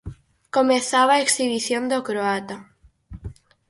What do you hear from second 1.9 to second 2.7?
do croata.